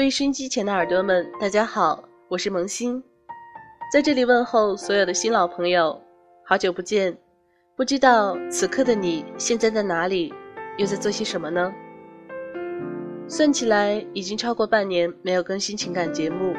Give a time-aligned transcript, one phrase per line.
[0.00, 3.04] 各位收音机前的耳朵们，大家好，我是萌新，
[3.92, 6.02] 在这里问候所有的新老朋友，
[6.42, 7.14] 好久不见，
[7.76, 10.32] 不知道此刻的你现在在哪里，
[10.78, 11.70] 又在做些什么呢？
[13.28, 16.54] 算起来已经超过半年没有更新情感节目，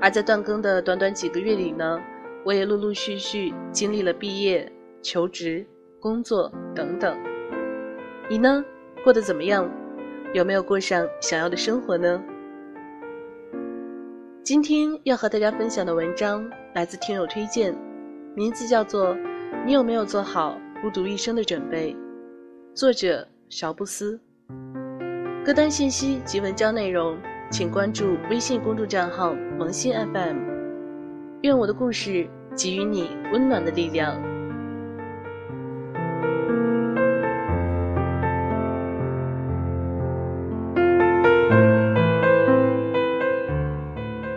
[0.00, 2.00] 而在断更的短短几个月里呢，
[2.44, 4.70] 我也陆陆续续经历了毕业、
[5.02, 5.66] 求职、
[5.98, 7.18] 工作等等。
[8.28, 8.64] 你呢，
[9.02, 9.68] 过得怎么样？
[10.32, 12.22] 有没有过上想要的生活呢？
[14.50, 17.72] 今天要和大家分享的文章来自听友推荐，
[18.34, 19.14] 名字叫做
[19.64, 21.94] 《你有没有做好孤独一生的准备》，
[22.74, 24.20] 作者乔布斯。
[25.44, 27.16] 歌单信息及文章内容，
[27.48, 30.38] 请关注微信公众账号“萌新 FM”。
[31.42, 34.20] 愿我的故事给予你温暖的力量。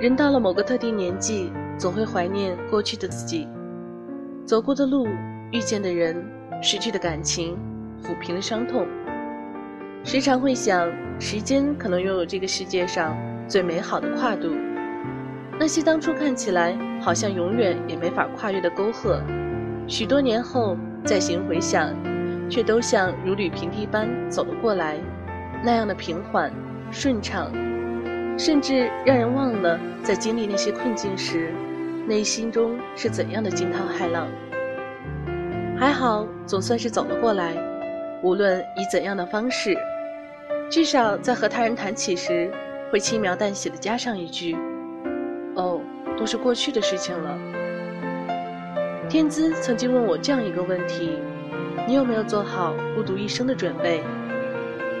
[0.00, 3.46] 人到了某个特定年纪，总会怀念过去的自己，
[4.46, 5.06] 走过的路，
[5.52, 6.16] 遇见的人，
[6.62, 7.54] 失去的感情，
[8.02, 8.86] 抚平了伤痛。
[10.02, 10.90] 时常会想，
[11.20, 13.14] 时间可能拥有这个世界上
[13.46, 14.48] 最美好的跨度。
[15.58, 19.22] 那些当初看起来好像永远也没法跨越的沟壑，
[19.86, 21.94] 许多年后再行回想，
[22.48, 24.96] 却都像如履平地般走了过来，
[25.62, 26.50] 那样的平缓
[26.90, 27.52] 顺畅。
[28.40, 31.52] 甚至让人忘了，在经历那些困境时，
[32.08, 34.26] 内心中是怎样的惊涛骇浪。
[35.78, 37.52] 还好，总算是走了过来。
[38.22, 39.76] 无论以怎样的方式，
[40.70, 42.50] 至少在和他人谈起时，
[42.90, 44.56] 会轻描淡写的加上一句
[45.56, 45.78] ：“哦，
[46.18, 47.38] 都是过去的事情了。”
[49.10, 51.18] 天资曾经问我这样一个问题
[51.86, 54.02] ：“你有没有做好孤独一生的准备？”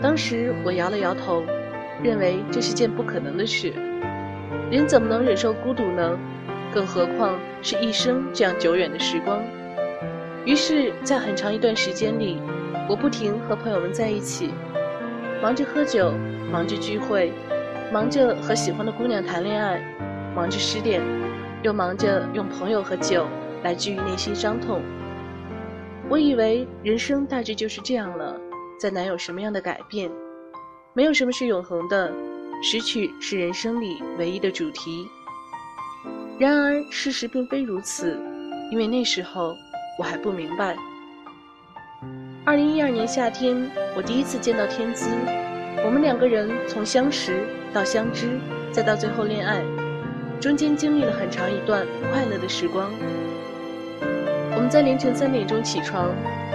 [0.00, 1.44] 当时我摇了摇头。
[2.02, 3.72] 认为这是件不可能的事，
[4.70, 6.18] 人怎么能忍受孤独呢？
[6.74, 9.42] 更何况是一生这样久远的时光。
[10.44, 12.38] 于是，在很长一段时间里，
[12.88, 14.50] 我不停和朋友们在一起，
[15.42, 16.12] 忙着喝酒，
[16.52, 17.32] 忙着聚会，
[17.92, 19.80] 忙着和喜欢的姑娘谈恋爱，
[20.34, 21.00] 忙着失恋，
[21.62, 23.26] 又忙着用朋友和酒
[23.62, 24.82] 来治愈内心伤痛。
[26.08, 28.38] 我以为人生大致就是这样了，
[28.78, 30.10] 再难有什么样的改变。
[30.96, 32.10] 没有什么是永恒的，
[32.62, 35.06] 失去是人生里唯一的主题。
[36.38, 38.18] 然而事实并非如此，
[38.72, 39.54] 因为那时候
[39.98, 40.74] 我还不明白。
[42.46, 45.10] 二零一二年夏天，我第一次见到天资，
[45.84, 48.30] 我们两个人从相识到相知，
[48.72, 49.62] 再到最后恋爱，
[50.40, 52.90] 中间经历了很长一段快乐的时光。
[54.54, 56.08] 我们在凌晨三点钟起床，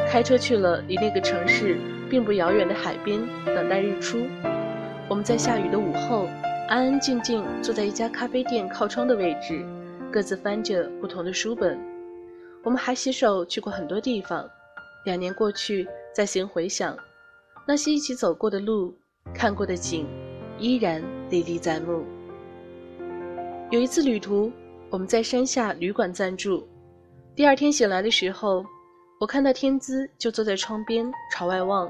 [0.09, 1.77] 开车去了离那个城市。
[2.11, 4.27] 并不遥远的海边等待日出，
[5.07, 6.27] 我们在下雨的午后
[6.67, 9.65] 安安静静坐在一家咖啡店靠窗的位置，
[10.11, 11.79] 各自翻着不同的书本。
[12.63, 14.45] 我们还携手去过很多地方。
[15.05, 16.97] 两年过去，再行回想，
[17.65, 18.93] 那些一起走过的路、
[19.33, 20.05] 看过的景，
[20.59, 22.03] 依然历历在目。
[23.69, 24.51] 有一次旅途，
[24.89, 26.67] 我们在山下旅馆暂住。
[27.37, 28.65] 第二天醒来的时候。
[29.21, 31.87] 我看到天姿就坐在窗边朝外望，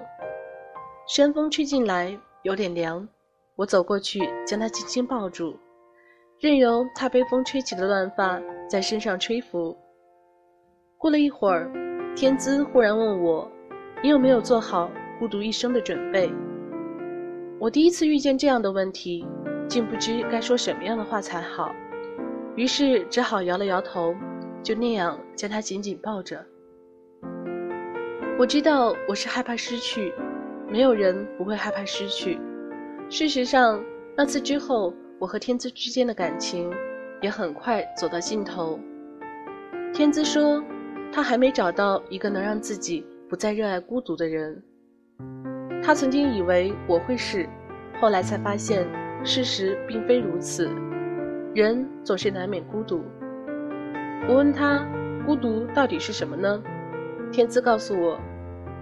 [1.07, 3.07] 山风吹进来有点凉，
[3.55, 5.57] 我走过去将她轻轻抱住，
[6.41, 8.37] 任由她被风吹起的乱发
[8.69, 9.77] 在身上吹拂。
[10.97, 11.71] 过了一会儿，
[12.17, 13.49] 天姿忽然问我
[14.03, 16.29] ：“你有没有做好孤独一生的准备？”
[17.61, 19.25] 我第一次遇见这样的问题，
[19.69, 21.73] 竟不知该说什么样的话才好，
[22.57, 24.13] 于是只好摇了摇头，
[24.61, 26.45] 就那样将她紧紧抱着。
[28.41, 30.11] 我知道我是害怕失去，
[30.67, 32.39] 没有人不会害怕失去。
[33.07, 33.79] 事实上，
[34.17, 36.67] 那次之后，我和天资之间的感情
[37.21, 38.79] 也很快走到尽头。
[39.93, 40.59] 天资说，
[41.13, 44.59] 他还没找到一个能让自己不再热爱孤独的人。
[45.83, 47.47] 他曾经以为我会是，
[48.01, 48.87] 后来才发现
[49.23, 50.67] 事实并非如此。
[51.53, 53.03] 人总是难免孤独。
[54.27, 54.83] 我问他，
[55.27, 56.59] 孤独到底是什么呢？
[57.31, 58.19] 天资告诉我。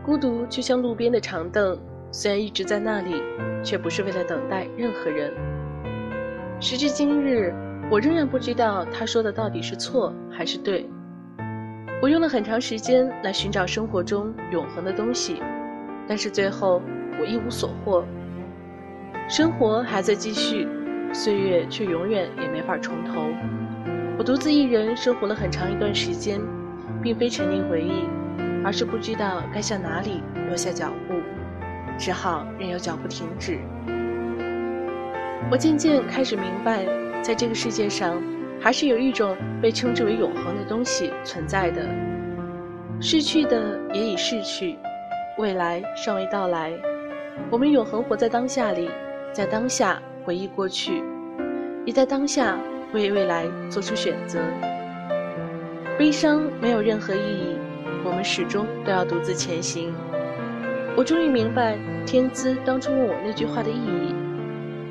[0.04, 1.78] 孤独就像路边的长凳，
[2.12, 3.22] 虽然一直在那里，
[3.64, 5.32] 却不是为了等待任何人。
[6.60, 7.54] 时至今日，
[7.92, 10.90] 我仍然不知道他说的到底是错还是对。
[12.02, 15.42] 我用了很长时间来寻找生活中永恒的东西，
[16.08, 16.82] 但是最后
[17.20, 18.06] 我一无所获。
[19.28, 20.68] 生活还在继续，
[21.14, 23.22] 岁月却永远也没法重头。
[24.18, 26.42] 我独自一人生活了很长一段时间，
[27.02, 28.08] 并非沉溺回忆。
[28.64, 31.16] 而是不知道该向哪里落下脚步，
[31.98, 33.60] 只好任由脚步停止。
[35.52, 36.86] 我渐渐开始明白，
[37.22, 38.22] 在这个世界上，
[38.60, 41.88] 还是有一种被称之为永恒的东西存在的。
[43.02, 44.78] 逝去的也已逝去，
[45.38, 46.72] 未来尚未到来。
[47.50, 48.90] 我们永恒活在当下里，
[49.32, 51.02] 在当下回忆过去，
[51.86, 52.58] 也在当下
[52.94, 54.40] 为未来做出选择。
[55.98, 57.56] 悲伤没有任何意义，
[58.04, 59.94] 我们始终都要独自前行。
[60.96, 64.14] 我终于明白天资当初问我那句话的意义：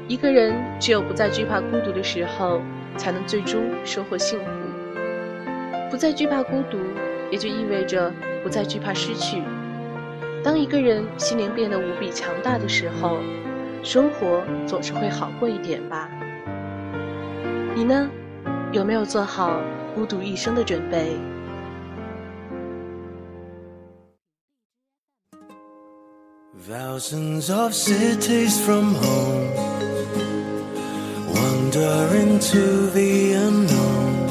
[0.07, 2.61] 一个人只有不再惧怕孤独的时候，
[2.97, 4.47] 才能最终收获幸福。
[5.91, 6.79] 不再惧怕孤独，
[7.31, 8.13] 也就意味着
[8.43, 9.43] 不再惧怕失去。
[10.43, 13.19] 当一个人心灵变得无比强大的时候，
[13.83, 16.09] 生活总是会好过一点吧。
[17.75, 18.09] 你呢？
[18.71, 19.63] 有没有做好
[19.95, 21.17] 孤独一生的准备
[26.57, 29.55] ？Thousands of cities from home
[31.35, 34.29] wander into the unknown.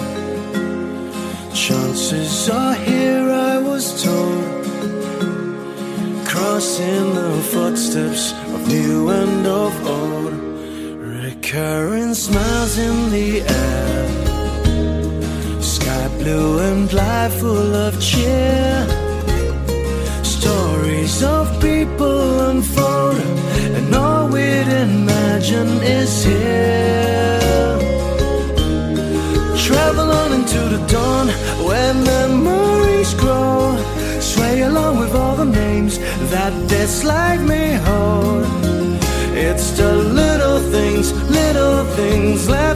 [1.53, 4.57] Chances are here, I was told.
[6.25, 10.33] crossing the footsteps of new and of old.
[11.23, 14.07] Recurring smiles in the air,
[15.61, 19.06] sky blue and light full of cheer.
[21.87, 23.17] People unfold,
[23.77, 27.79] and all we'd imagine is here.
[29.65, 31.27] Travel on into the dawn
[31.63, 33.77] the memories grow
[34.19, 35.97] sway along with all the names
[36.33, 38.45] that this life may hold.
[39.33, 42.66] It's the little things, little things left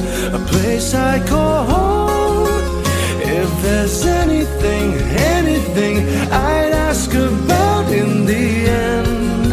[0.00, 2.84] a place I call home.
[3.20, 4.94] If there's anything,
[5.38, 5.98] anything
[6.32, 8.46] I'd ask about in the
[8.90, 9.48] end.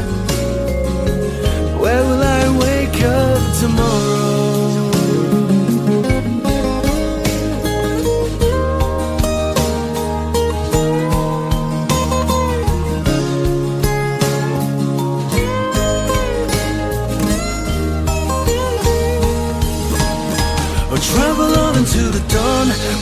[1.79, 4.10] Where will I wake up tomorrow?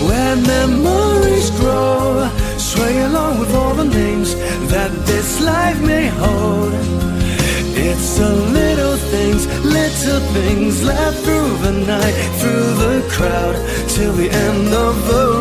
[0.07, 2.29] Where memories grow.
[2.57, 4.35] Sway along with all the names
[4.73, 6.73] that this life may hold.
[7.81, 13.55] It's the little things, little things left through the night, through the crowd,
[13.87, 15.38] till the end of the